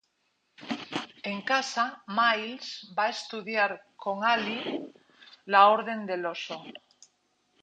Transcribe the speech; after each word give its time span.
En 1.31 1.43
casa, 1.51 1.83
Miles 2.19 2.71
va 3.01 3.05
a 3.09 3.13
estudiar 3.17 3.69
con 4.07 4.25
Allie 4.33 4.75
la 5.45 5.67
Orden 5.79 6.05
del 6.07 6.25
Oso. 6.37 6.63